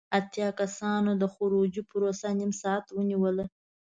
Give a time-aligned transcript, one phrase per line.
[0.17, 3.45] اتیا کسانو د خروجی پروسه نیم ساعت ونیوله.